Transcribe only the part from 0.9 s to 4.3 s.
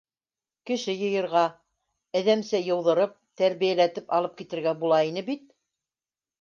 йыйырға, әҙәмсә йыуҙырып, тәрбиәләтеп